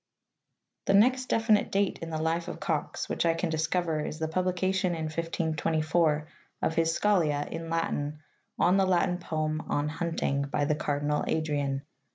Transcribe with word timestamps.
The 0.85 0.95
next 0.95 1.27
definite 1.27 1.71
date 1.71 1.99
in 2.01 2.09
the 2.09 2.17
life 2.19 2.47
of 2.47 2.59
Cox 2.59 3.07
which 3.07 3.23
I 3.23 3.35
can 3.35 3.51
discover 3.51 3.99
is 4.03 4.17
the 4.17 4.27
publication 4.27 4.93
in 4.95 5.03
1524 5.03 6.27
of 6.63 6.73
his 6.73 6.97
scholia, 6.99 7.47
in 7.47 7.69
Latin, 7.69 8.17
on 8.57 8.77
the 8.77 8.87
Latin 8.87 9.19
poem 9.19 9.61
on 9.69 9.89
Hunting 9.89 10.41
by 10.45 10.65
the 10.65 10.73
Cardinal 10.73 11.23
Adrian.' 11.27 11.83